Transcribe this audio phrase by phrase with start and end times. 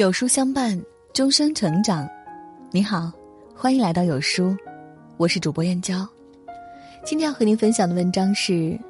[0.00, 2.08] 有书相伴，终生成长。
[2.70, 3.12] 你好，
[3.54, 4.56] 欢迎来到有书，
[5.18, 6.08] 我是主播燕娇。
[7.04, 8.80] 今天要和您分享的文章是：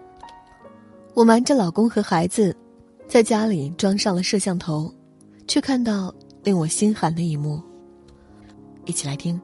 [1.12, 2.56] 我瞒着老公和孩子，
[3.08, 4.88] 在家里装上了摄像头，
[5.48, 6.14] 却看到
[6.44, 7.60] 令我心寒的一幕。
[8.84, 9.40] 一起来听。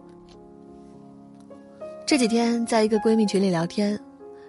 [2.06, 3.98] 这几天在一个闺蜜群里聊天，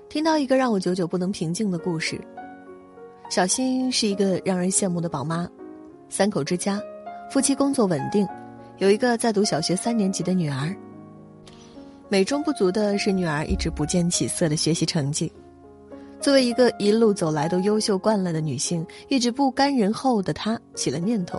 [0.07, 2.21] 听到一个让我久久不能平静的故事。
[3.27, 5.49] 小新是一个让人羡慕的宝妈，
[6.09, 6.79] 三口之家。
[7.29, 8.25] 夫妻工作稳定，
[8.77, 10.73] 有一个在读小学三年级的女儿。
[12.07, 15.31] 美中不足的是，女儿一直不见起色的学习成绩。
[16.21, 21.37] 作为一个一路走来都优秀惯了的女性，一直不甘人后的她起了念头，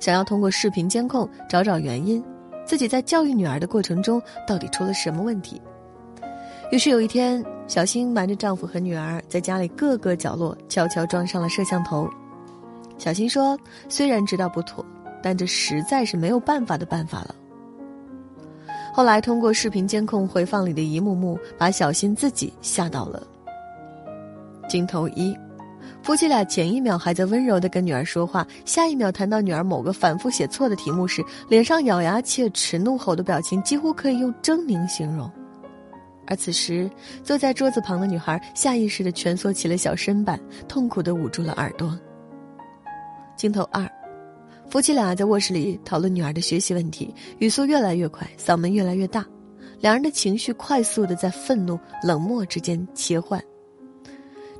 [0.00, 2.22] 想要通过视频监控找找原因，
[2.64, 5.62] 自己在教育女儿的过程中到底出了什么问题。
[6.72, 12.10] 于是有一天，小新瞒着丈夫和女儿，在家里各个角落悄悄装上了摄像头。
[12.98, 13.56] 小新说
[13.88, 14.84] ：“虽然知道不妥。”
[15.22, 17.34] 但这实在是没有办法的办法了。
[18.92, 23.22] 后来通过视频监控回放里的一幕幕，把小新自己吓到了。
[24.68, 25.36] 镜头一，
[26.02, 35.30] 夫妻俩前一秒还在温柔的跟女儿说话，下一秒谈到女儿某个反复写错的题目时，脸上咬牙切齿、怒吼的表情几乎可以用狰狞形容。
[36.26, 36.88] 而此时
[37.24, 41.98] 坐在桌子旁的女孩下意识的蜷缩起了小身板，痛苦的捂住了耳朵。
[43.36, 43.88] 镜头二。
[44.70, 49.26] 夫妻俩在卧室里讨论女儿的学习问题，语速越来越快，嗓门越来越大，
[49.80, 53.42] 两人的情绪快速的在愤怒、冷漠之间切换。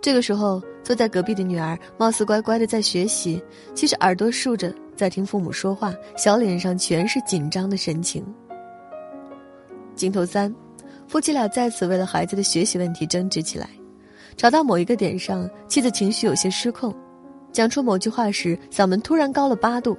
[0.01, 3.41] 这个时候，坐在隔壁的女儿貌似乖乖的在学习，
[3.73, 8.25] 其实耳朵竖着在听父母说话，小脸上全是紧张的神情。
[9.95, 10.53] 镜头三，
[11.07, 13.71] 夫妻俩再次为了孩子的学习问题争执起来，
[14.37, 16.93] 吵到某一个点上，妻子情绪有些失控。
[17.53, 19.97] 讲出某句话时，嗓门突然高了八度。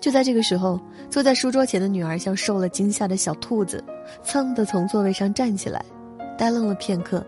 [0.00, 3.82] 就在这个时候，坐在书桌前的女儿像受了惊吓的小兔子，
[4.24, 5.84] 噌的从座位上站起来，
[6.36, 7.24] 呆愣了片刻，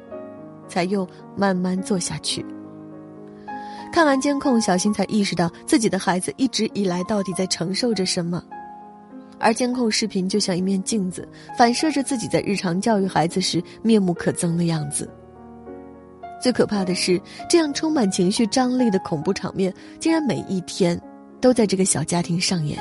[0.68, 1.06] 才又
[1.36, 2.44] 慢慢坐下去。
[3.92, 8.42] 看完监控，小新才意识到自己的孩子一直以来到底在承受着什么，
[9.38, 15.08] 而监控视频就像一面镜子，反射着自己在日常教育孩子时面目可憎的样子。
[16.44, 17.18] 最可怕的是，
[17.48, 21.00] 这样充满情绪张力的恐怖场面，竟然每一天
[21.40, 22.78] 都在这个小家庭上演。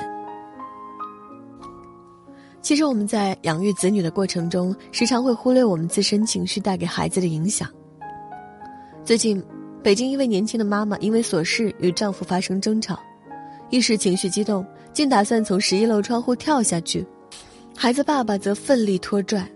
[2.62, 7.70] 其实我们在养育子女的过程中，时常会忽略我们自身情绪带给孩子的影响。
[9.06, 9.42] 最近，
[9.82, 13.00] 北京一位年轻的妈妈因为琐事与丈夫发生争吵，
[13.70, 17.08] 一时情绪激动，竟打算从十一楼窗户跳下去，
[17.74, 19.50] 孩子爸爸则奋力拖拽，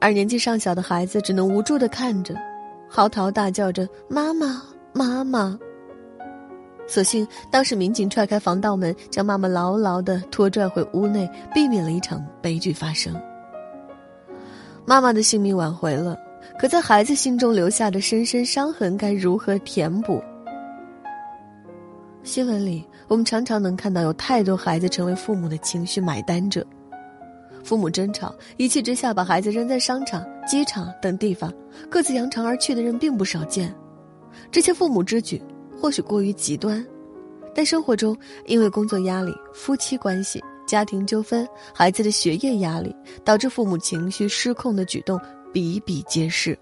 [0.00, 2.34] 而年纪尚小的孩子只能无助的看着。
[2.88, 5.58] 嚎啕大叫着：“妈妈，妈妈！”
[6.88, 13.14] 所幸当时民警踹开防盗门，将妈妈牢牢的拖拽回屋内，避免了一场悲剧发生。
[14.84, 16.16] 妈妈的性命挽回了，
[16.58, 20.22] 可在孩子心中留下的深深伤痕该如何填补？
[22.22, 26.64] 新闻里，我们常常能看到有太多孩子成为父母的情绪买单者。
[27.66, 31.52] 父母争吵，一气之下把孩子扔在商场、机场等地方，
[31.90, 33.74] 各自扬长而去的人并不少见。
[34.52, 35.42] 这些父母之举
[35.76, 36.86] 或许过于极端，
[37.52, 41.44] 但生活中因为工作压力、夫妻关系、家庭纠纷、
[41.74, 42.94] 孩子的学业压力，
[43.24, 45.20] 导致父母情绪失控的举动
[45.52, 46.56] 比比皆是。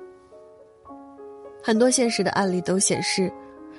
[1.62, 3.30] 很多现实的案例都显示。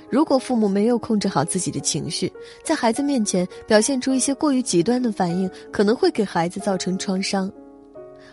[0.10, 2.32] 如果父母没有控制好自己的情绪，
[2.64, 7.52] 在孩子面前表现出一些过于极端的反应，可能会给孩子造成创伤。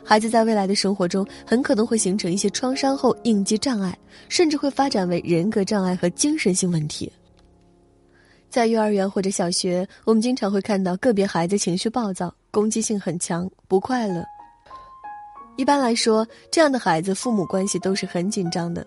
[0.04, 3.96] 孩子在未来的生活中很可能会形成一些创伤后应激障碍，
[4.28, 7.10] 甚至会发展为人格障碍和精神性问题。
[8.50, 14.22] 在幼儿园或者小学，我们经常会看到个别孩子情绪暴躁、攻击性很强、不快乐。
[15.56, 18.86] 一般来说，这样的孩子父母关系都是很紧张的。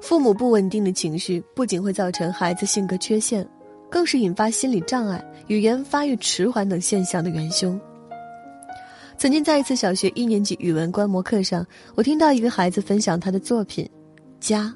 [0.00, 3.46] 父母不稳定的情绪不仅会造成孩子性格缺陷，
[3.90, 7.78] 更是引发心理障碍、语言发育迟缓等现象的元凶。
[9.18, 11.64] 曾经在一次小学一年级语文观摩课上，
[11.94, 13.84] 我听到一个孩子分享他的作品
[14.40, 14.74] 《家》。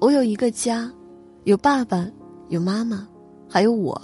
[0.00, 0.90] 我有一个家，
[1.44, 2.10] 有爸爸，
[2.48, 3.06] 有妈妈，
[3.46, 4.00] 还有我。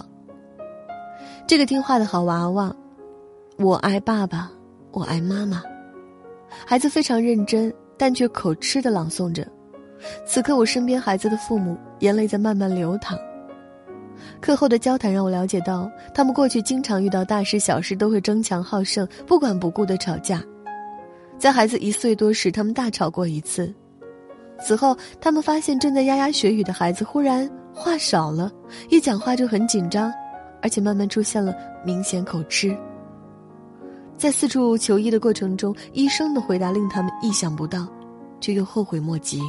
[1.47, 2.73] 这个听话的好娃娃，
[3.57, 4.51] 我爱爸爸，
[4.91, 5.63] 我爱妈妈。
[6.67, 9.47] 孩子非常认真，但却口吃的朗诵着。
[10.25, 13.17] 此刻，我身边孩子的父母眼泪在慢慢流淌。
[14.41, 20.43] 课后的交谈让我了解到，他们过去经常遇到大事小事都会争强好胜、不管不顾的吵架。
[21.37, 23.73] 在孩子一岁多时，他们大吵过一次。
[24.59, 28.51] 此后，他们发现正在牙牙学语的孩子忽然话少了，
[28.89, 30.11] 一讲话就很紧张，
[30.63, 31.53] 而且慢慢出现了
[31.85, 32.75] 明显口吃。
[34.17, 37.87] 在四处求医的过程中，医生的回答令他们意想不到，
[38.41, 39.39] 却又后悔莫及。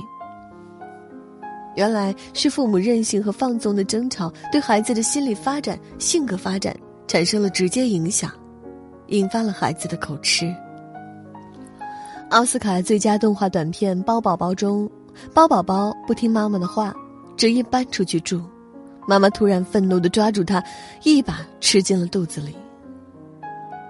[1.78, 6.76] 原来是父母任性和放纵的争吵，对孩子的心理发展、性格发展
[7.06, 8.32] 产生了直接影响，
[9.06, 10.52] 引发了孩子的口吃。
[12.30, 14.90] 奥斯卡最佳动画短片《包宝宝》中，
[15.32, 16.92] 包宝宝不听妈妈的话，
[17.36, 18.42] 执意搬出去住，
[19.06, 20.60] 妈妈突然愤怒的抓住他，
[21.04, 22.56] 一把吃进了肚子里。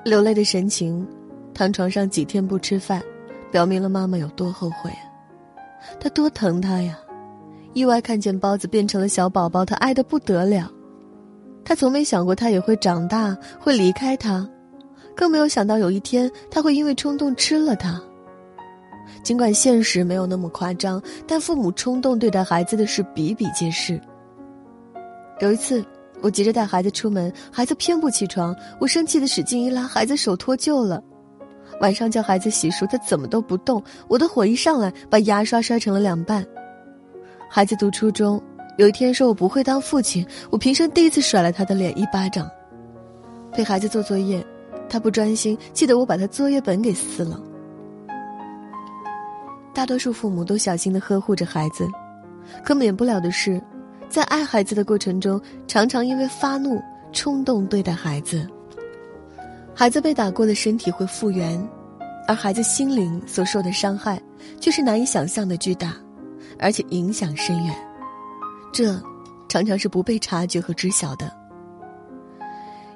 [0.04, 1.08] 流泪的神情，
[1.54, 3.02] 躺床上几天不吃饭，
[3.50, 4.92] 表明了妈妈有多后悔，
[5.98, 6.98] 他多疼他呀。
[7.74, 10.70] 意外看见包子变成了小宝宝，他爱的不得了。
[11.64, 14.48] 他从没想过他也会长大，会离开他，
[15.14, 18.00] 更没有想到有一天他会因为冲动吃了他。
[19.22, 24.00] 尽管现实没有那么夸张，但父母冲动对待孩子的事比比皆是。
[25.40, 25.84] 有一次，
[26.20, 31.02] 我急着带孩子出门，孩子偏不起床，我生气的使劲一拉，孩子手脱臼了。
[31.80, 36.44] 晚上叫孩子洗漱，他怎么都不动，我的火一上来，把牙刷摔成了两半。
[37.50, 38.40] 孩子读初中，
[38.76, 42.48] 有一天说我不会当父亲，我平生第一次甩了他的脸一巴掌。
[43.52, 44.44] 陪孩子做作业，
[44.88, 47.40] 他不专心，气得我把他作业本给撕了。
[49.72, 51.88] 大多数父母都小心的呵护着孩子，
[52.62, 53.60] 可免不了的是，
[54.10, 56.80] 在爱孩子的过程中，常常因为发怒
[57.12, 58.46] 冲动对待孩子。
[59.74, 61.58] 孩子被打过的身体会复原，
[62.26, 64.20] 而孩子心灵所受的伤害
[64.60, 65.96] 却是难以想象的巨大。
[66.58, 67.74] 而且影响深远，
[68.72, 69.00] 这
[69.48, 71.32] 常常是不被察觉和知晓的。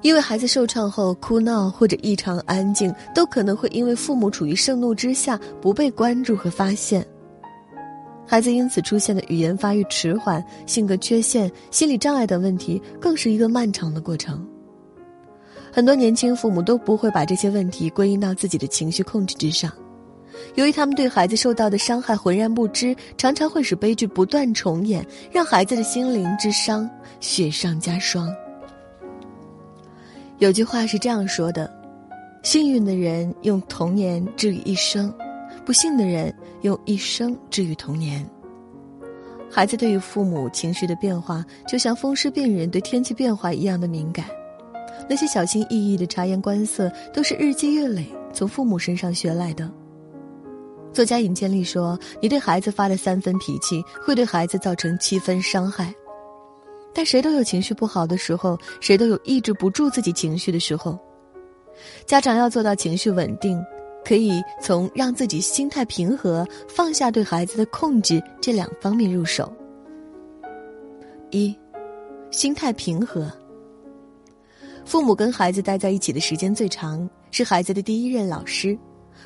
[0.03, 7.07] 因为孩子受创后哭闹或者异常安静，都可能会因为父母处于盛怒之下不被关注和发现。
[8.27, 14.45] 孩子因此出现的语言发育迟缓、性格缺陷、心理障碍等问题，更是一个漫长的过程。
[15.71, 19.73] 很多年轻父母都不会把这些问题归因到自己的情绪控制之上。
[20.55, 26.89] 由于他们对孩子受到的伤害浑然不知，常常会使悲剧不断重演，让孩子的心灵之伤
[27.21, 28.35] 雪上加霜。
[30.39, 31.71] 有句话是这样说的：
[32.43, 35.13] 幸运的人用童年治愈一生，
[35.65, 38.27] 不幸的人用一生治愈童年。
[39.51, 44.25] 孩子对于父母情绪的变化，就像风湿病人对天气变化一样的敏感。
[45.09, 49.71] 那些小心翼翼的察言观色，都是日积月累从父母身上学来的。
[50.93, 55.93] 作家尹建莉说：“你对孩子发了三分脾气，会对孩子造成七分伤害。
[56.93, 60.99] 但谁都有情绪不好的时候，谁都有抑制不住自己情绪的时候。
[62.05, 63.59] 家长要做到情绪稳定，
[64.05, 69.51] 可以从让自己心态平和、放下对孩子的控制这两方面入手。
[71.31, 71.57] 一，
[72.31, 73.33] 心态平和。
[74.85, 78.79] 父母跟孩子待在一起的时间最长，是孩子的第一任老师。”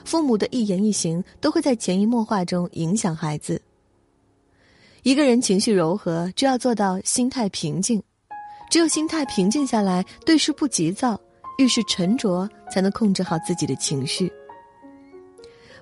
[0.04, 3.60] 父母的一言一行都会在潜移默化中影响孩子。
[5.02, 8.02] 一个人情绪柔和，就要做到心态平静。
[8.68, 11.20] 只有心态平静下来，对事不急躁，
[11.58, 14.30] 遇事沉着，才能控制好自己的情绪。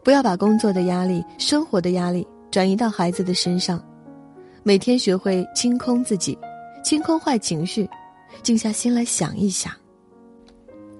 [0.02, 3.82] 不要把工作的压力、生活的压力转移到孩子的身上。
[4.62, 6.38] 每天学会清空自己，
[6.84, 7.88] 清空坏情绪，
[8.42, 9.72] 静下心来想一想。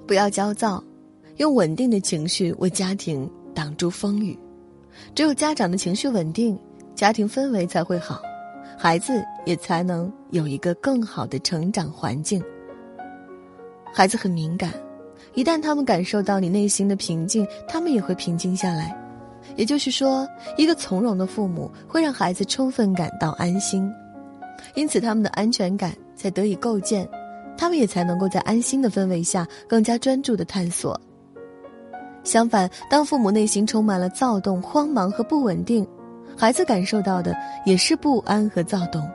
[0.06, 0.82] 不要焦躁。
[1.36, 4.38] 用稳定的情绪为家庭挡住风雨，
[5.14, 6.58] 只有家长的情绪稳定，
[6.94, 8.22] 家庭氛围才会好，
[8.78, 12.42] 孩子也才能有一个更好的成长环境。
[13.92, 14.72] 孩子很敏感，
[15.34, 18.96] 一旦他们感受到你内心的平静，他们也会平静下来。
[19.56, 20.26] 也就是说，
[20.56, 23.92] 一个从容的父母会让孩子充分感到安心，
[24.74, 27.08] 因此他们的安全感才得以构建，
[27.56, 30.98] 他们也才能够在安心的氛围下更加专注的探索。
[32.24, 35.86] 相反，当父母内心充满了躁动、慌忙和不稳定，
[36.36, 39.06] 孩子感受到的也是不安和躁动，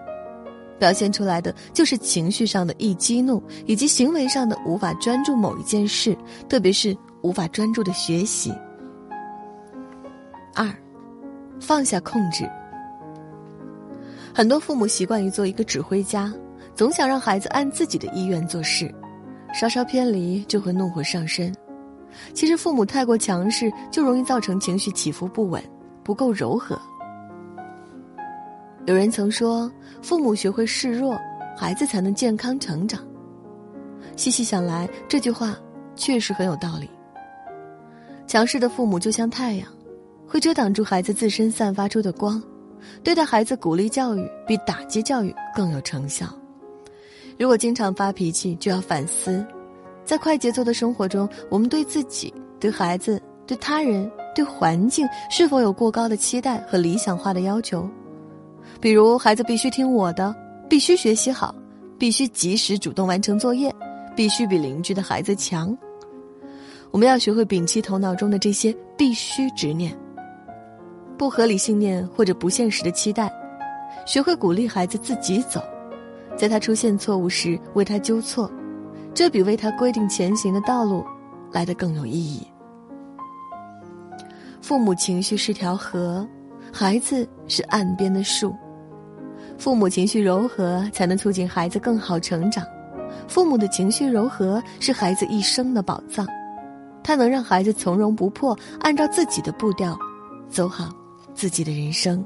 [0.78, 6.16] 表现出来的就是情绪上的易激怒，以及行为上的无法专注某一件事，
[6.48, 8.54] 特别是无法专注的学习。
[10.54, 10.72] 二，
[11.60, 12.50] 放下控制。
[14.34, 16.32] 很多父母习惯于做一个指挥家，
[16.76, 18.94] 总想让孩子按自己的意愿做事，
[19.54, 21.54] 稍稍偏离就会怒火上身。
[22.34, 25.64] 其实，父母太过强势，就容易造成情绪起伏不稳，
[26.04, 26.80] 不够柔和。
[28.86, 31.16] 有人曾说：“父母学会示弱，
[31.56, 33.02] 孩子才能健康成长。”
[34.16, 35.56] 细细想来，这句话
[35.96, 36.90] 确实很有道理。
[38.26, 39.68] 强势的父母就像太阳，
[40.28, 42.42] 会遮挡住孩子自身散发出的光。
[43.04, 46.26] 对待孩子，鼓励教育比打击教育更有成效。
[47.38, 49.46] 如果经常发脾气，就要反思，
[50.10, 57.88] 在快节奏的生活中，我们对自己、对孩子、对他人、对环境是否有过高的期待和理想化的要求？
[58.82, 60.36] 比如，孩子必须听我的，
[60.68, 61.54] 必须学习好，
[62.00, 63.72] 必须及时主动完成作业，
[64.16, 65.78] 必须比邻居的孩子强。
[66.90, 69.96] 我们要学会摒弃头脑中的这些必须执念、
[71.20, 73.32] 不合理信念或者不现实的期待，
[74.08, 75.62] 学会鼓励孩子自己走。
[76.36, 78.52] 在他出现错误时，为他纠错，
[79.14, 81.06] 这比为他规定前行的道路
[81.52, 82.48] 来得更有意义。
[84.62, 86.28] 父母情绪是条河，
[86.72, 88.56] 孩子是岸边的树。
[89.58, 92.64] 父母情绪柔和，才能促进孩子更好成长。
[93.28, 96.26] 父母的情绪柔和是孩子一生的宝藏，
[97.04, 99.98] 它能让孩子从容不迫，按照自己的步调，
[100.50, 100.90] 走好
[101.34, 102.24] 自己的人生。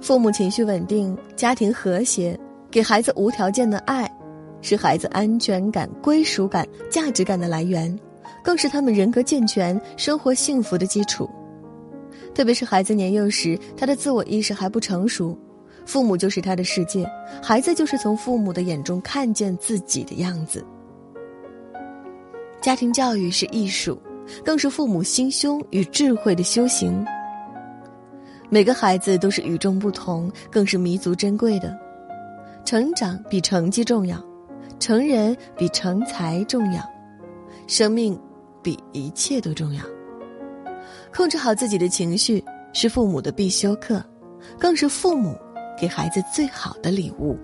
[0.00, 2.38] 父母情绪稳定，家庭和谐。
[2.68, 4.10] 给孩子无条件的爱，
[4.66, 7.96] 是孩子安全感、归属感、价值感的来源，
[8.42, 11.30] 更是他们人格健全、生活幸福的基础。
[12.34, 15.38] 特别是孩子年幼时，他的自我意识还不成熟，
[15.84, 17.08] 父母就是他的世界，
[17.40, 20.66] 孩子就是从父母的眼中看见自己的样子。
[22.60, 23.96] 家庭教育是艺术，
[24.44, 27.06] 更是父母心胸与智慧的修行。
[28.50, 31.72] 每个孩子都是与众不同，更是弥足珍贵的。
[32.64, 34.20] 成长比成绩重要，
[34.78, 36.82] 成人比成才重要，
[37.66, 38.18] 生命
[38.62, 39.82] 比一切都重要。
[41.14, 44.04] 控制好自己的情绪是父母的必修课，
[44.58, 45.36] 更是父母
[45.80, 47.38] 给孩子最好的礼物。